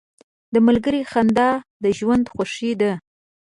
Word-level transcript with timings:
•د 0.53 0.55
ملګري 0.67 1.01
خندا 1.11 1.49
د 1.83 1.85
ژوند 1.97 2.25
خوښي 2.33 2.71
ده. 2.81 2.91